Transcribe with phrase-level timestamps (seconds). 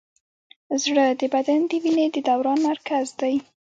[0.83, 3.35] زړه د بدن د وینې د دوران مرکز دی.